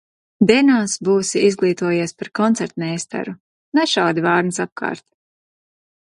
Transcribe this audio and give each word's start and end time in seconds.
Dienās 0.51 0.95
būsi 1.09 1.43
izglītojies 1.49 2.15
par 2.21 2.31
koncertmeistaru. 2.41 3.35
Nešaudi 3.81 4.27
vārnas 4.31 4.63
apkārt! 4.67 5.07